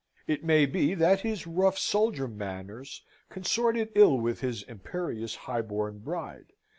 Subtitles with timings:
[0.25, 6.53] It may be that his rough soldier manners consorted ill with his imperious highborn bride.